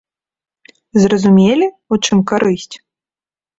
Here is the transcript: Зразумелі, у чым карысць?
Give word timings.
Зразумелі, 1.03 1.67
у 1.93 2.01
чым 2.05 2.25
карысць? 2.35 2.75